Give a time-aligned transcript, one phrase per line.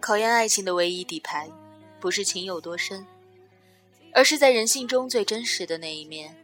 [0.00, 1.50] 考验爱情的唯一底牌，
[2.00, 3.06] 不是情有多深，
[4.12, 6.34] 而是在人性中最真实的那一面。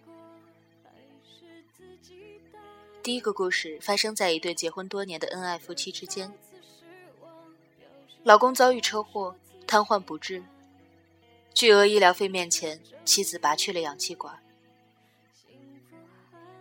[3.02, 6.32] 第一个故事发生在一对结婚多年的恩爱夫妻之间。
[8.22, 10.42] 老公遭遇车祸，瘫痪不治。
[11.52, 14.42] 巨额医疗费面前，妻子拔去了氧气管。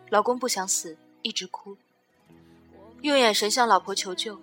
[0.09, 1.75] 老公不想死，一直哭，
[3.01, 4.39] 用眼神向老婆求救。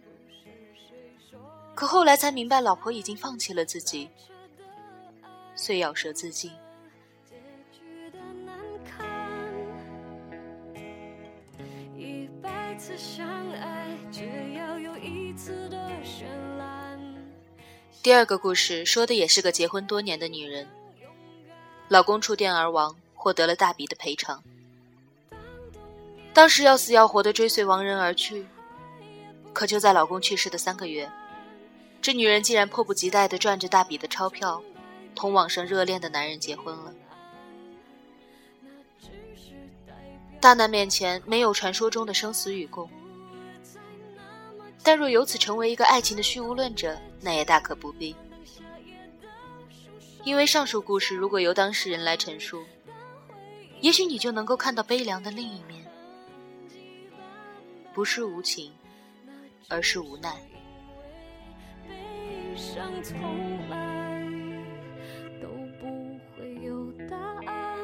[1.81, 4.11] 可后来才明白，老婆已经放弃了自己，
[5.55, 6.53] 遂咬舌自尽。
[18.03, 20.69] 第二个故事说的也是个结婚多年的女人，
[21.89, 24.45] 老公触电而亡，获得了大笔的赔偿。
[26.34, 28.47] 当时要死要活的追随亡人而去，
[29.55, 31.11] 可就在老公去世的三个月，
[32.03, 34.62] 这女人竟然迫不及待地赚着大笔的钞票，
[35.15, 36.95] 同网上热恋的男人结婚了。
[40.41, 42.89] 大难面前没有传说中的生死与共，
[44.83, 46.98] 但若由此成为一个爱情的虚无论者。
[47.23, 48.17] 那也大可不必，
[50.25, 52.64] 因为上述故事如果由当事人来陈述，
[53.83, 55.87] 也许你就能够看到悲凉的另一面，
[57.92, 58.73] 不是无情，
[59.69, 60.35] 而是无奈。
[62.61, 64.23] 想从来
[65.41, 65.48] 都
[65.81, 65.87] 不
[66.37, 67.17] 会有答
[67.47, 67.79] 案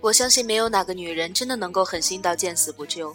[0.00, 3.14] 我相信没有哪个女人真的能够狠心到见死不救，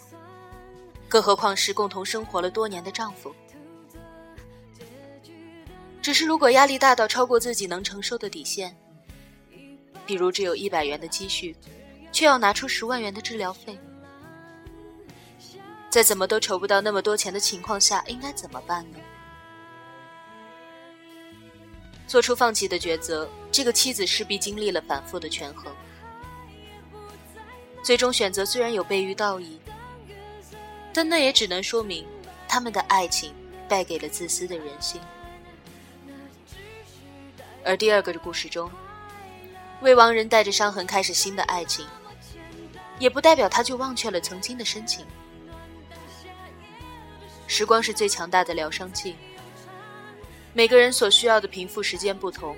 [1.06, 3.34] 更何况是共同生活了多年的丈夫。
[6.00, 8.74] 只是如果压力大到超过自己能承受的底线，
[10.06, 11.54] 比如只有一百元的积蓄，
[12.10, 13.78] 却要拿出十万元的治疗费，
[15.96, 18.98] 在怎么都筹不到那么多钱的情况下，应该怎么办呢？
[22.06, 25.74] 做出放弃的抉择，这个妻子势必经历了反复的权衡。
[27.82, 29.58] 最终选择虽然有悖于道义，
[30.92, 32.06] 但那也只能说明
[32.46, 33.34] 他们的爱情
[33.66, 35.00] 败给了自私的人心。
[37.64, 38.70] 而第二个的故事中，
[39.80, 41.86] 未亡人带着伤痕开始新的爱情，
[42.98, 45.06] 也不代表他就忘却了曾经的深情。
[47.46, 49.14] 时光是最强大的疗伤剂，
[50.52, 52.56] 每个人所需要的平复时间不同，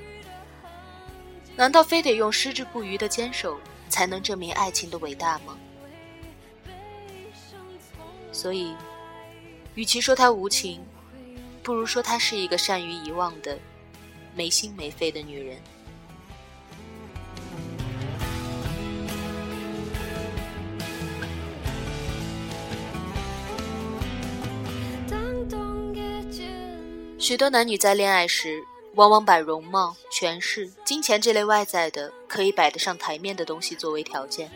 [1.56, 3.58] 难道非得用矢志不渝的坚守？
[3.90, 5.56] 才能证明爱情的伟大吗？
[8.30, 8.74] 所以，
[9.74, 10.84] 与其说她无情，
[11.62, 13.58] 不如说她是一个善于遗忘的、
[14.34, 15.58] 没心没肺的女人。
[27.28, 28.64] 许多男女在恋爱时。
[28.94, 34.50] 往往把容貌、权势、金钱这类外在的可以摆得上台面的东西作为条件。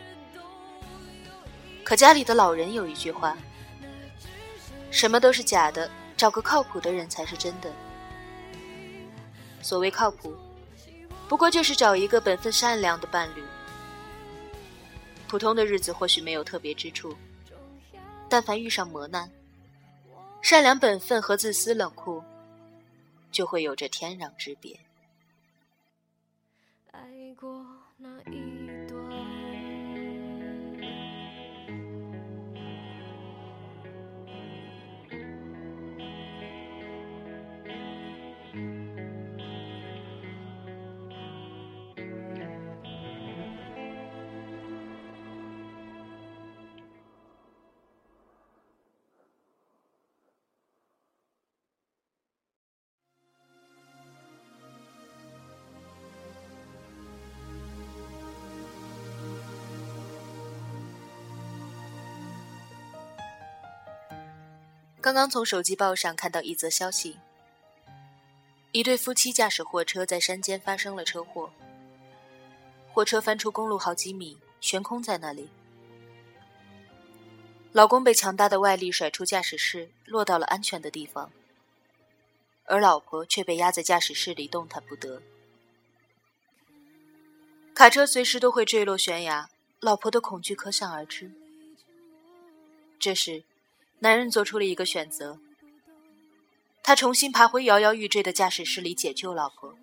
[1.83, 3.37] 可家里的老人有一句话
[4.89, 7.71] ：“什么都是假的，找个靠谱的人才是真的。”
[9.61, 10.35] 所谓靠谱，
[11.29, 13.43] 不过就是找一个本分善良的伴侣。
[15.27, 17.15] 普通的日子或许没有特别之处，
[18.27, 19.29] 但凡遇上磨难，
[20.41, 22.21] 善良本分和自私冷酷。
[23.33, 24.79] 就会有着天壤之别。
[26.91, 27.01] 爱
[27.35, 27.65] 过
[27.97, 28.42] 那一
[65.03, 67.19] 刚刚从手机报上看到一则消息：
[68.71, 71.51] 一对夫妻驾驶货车在山间发生了车祸，
[72.93, 75.49] 货车翻出公路好几米，悬空在那里。
[77.73, 81.29] 老公被强大的外力甩出驾驶室，落到了安全的地方，
[82.63, 85.21] 而老婆却被压在驾驶室里动弹不得。
[87.75, 89.49] 卡车随时都会坠落悬崖，
[89.81, 91.29] 老婆的恐惧可想而知。
[92.97, 93.43] 这时。
[94.03, 95.39] 男人做出了一个选择，
[96.83, 99.73] 他重新爬回摇摇欲坠的驾驶室里解救老婆。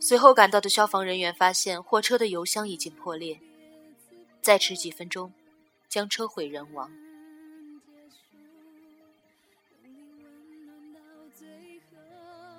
[0.00, 3.38] 随后赶到的消防人员发现，货车的油箱已经破裂，
[4.40, 5.30] 再迟几分钟，
[5.86, 6.90] 将车毁人亡。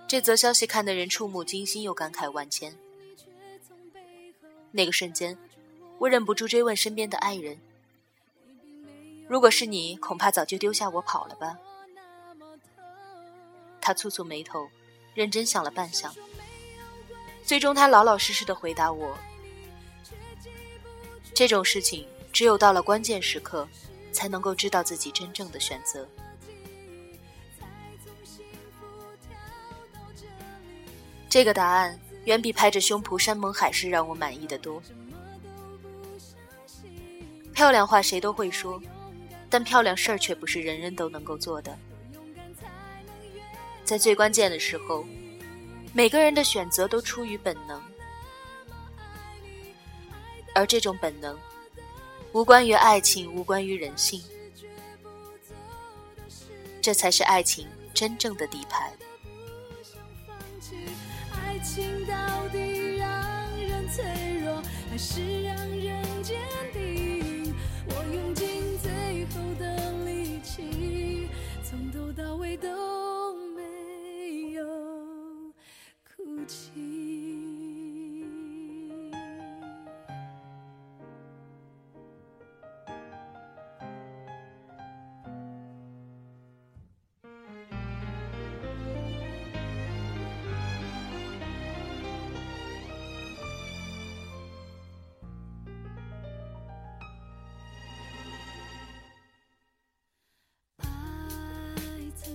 [0.07, 2.77] 这则消息看得人触目惊心，又感慨万千。
[4.69, 5.36] 那个瞬间，
[5.98, 7.57] 我忍不住追问身边的爱人
[9.30, 11.56] ：“如果是你，恐怕早就丢下我跑了吧？”
[13.80, 14.68] 他蹙蹙眉头，
[15.14, 16.12] 认真想了半晌，
[17.44, 19.16] 最终他老老实实的回答我
[21.34, 23.68] ：“这种事情，只有到了关键时刻，
[24.12, 26.08] 才能够知道自己真正的选择。”
[31.30, 34.81] 这个答案远比拍着胸脯山盟海誓让我满意的多。
[37.54, 38.81] 漂亮话谁都会说，
[39.50, 41.78] 但漂亮事儿却不是人人都能够做的。
[43.84, 45.06] 在最关键的时候，
[45.94, 47.81] 每个人的选择都出于本能，
[50.54, 51.38] 而这种本能，
[52.31, 54.22] 无关于爱情，无关于人性，
[56.81, 58.94] 这才是爱情真正的底牌。
[61.62, 62.16] 情到
[62.54, 63.10] 底让
[63.57, 64.06] 人脆
[64.42, 65.69] 弱，还是让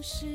[0.04, 0.26] 是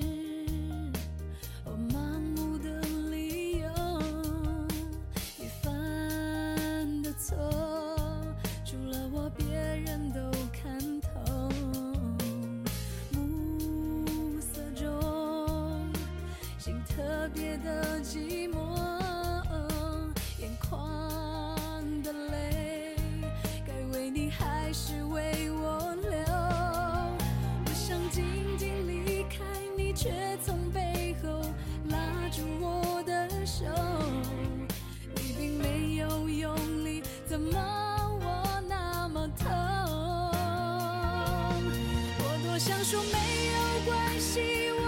[42.59, 43.17] 想说没
[43.53, 44.83] 有关系，我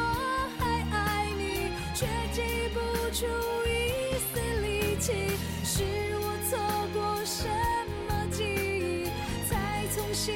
[0.59, 2.79] 还爱你，却挤不
[3.15, 3.25] 出
[3.65, 5.13] 一丝力气。
[5.63, 5.81] 是
[6.19, 6.59] 我错
[6.93, 7.47] 过什
[8.09, 9.05] 么记忆，
[9.49, 10.35] 才从新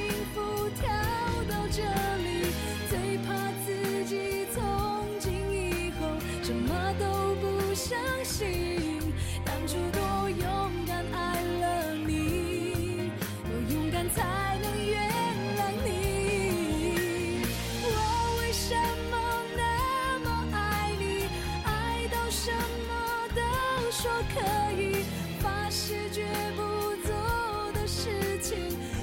[24.06, 24.40] 说可
[24.80, 25.02] 以，
[25.40, 26.62] 发誓绝不
[27.04, 28.56] 做的事情，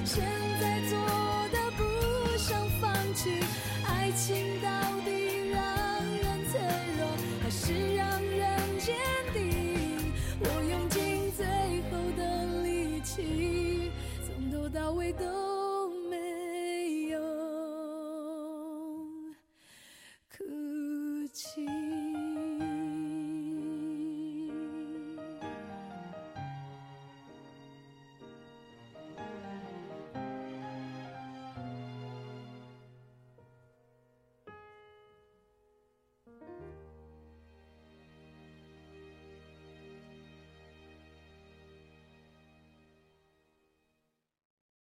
[0.06, 0.24] 现
[0.58, 0.98] 在做
[1.52, 3.38] 的不想放弃，
[3.86, 5.03] 爱情到。